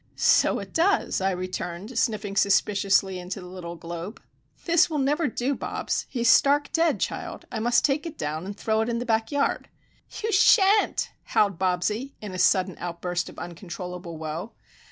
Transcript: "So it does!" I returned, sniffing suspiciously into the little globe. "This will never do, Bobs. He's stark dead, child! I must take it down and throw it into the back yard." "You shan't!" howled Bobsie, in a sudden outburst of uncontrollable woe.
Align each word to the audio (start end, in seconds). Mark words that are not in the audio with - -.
"So 0.15 0.57
it 0.57 0.73
does!" 0.73 1.21
I 1.21 1.29
returned, 1.29 1.95
sniffing 1.95 2.35
suspiciously 2.35 3.19
into 3.19 3.39
the 3.39 3.45
little 3.45 3.75
globe. 3.75 4.19
"This 4.65 4.89
will 4.89 4.97
never 4.97 5.27
do, 5.27 5.53
Bobs. 5.53 6.07
He's 6.09 6.27
stark 6.27 6.71
dead, 6.71 6.99
child! 6.99 7.45
I 7.51 7.59
must 7.59 7.85
take 7.85 8.07
it 8.07 8.17
down 8.17 8.47
and 8.47 8.57
throw 8.57 8.81
it 8.81 8.89
into 8.89 9.01
the 9.01 9.05
back 9.05 9.31
yard." 9.31 9.69
"You 10.23 10.31
shan't!" 10.31 11.11
howled 11.25 11.59
Bobsie, 11.59 12.15
in 12.19 12.31
a 12.31 12.39
sudden 12.39 12.77
outburst 12.79 13.29
of 13.29 13.37
uncontrollable 13.37 14.17
woe. 14.17 14.53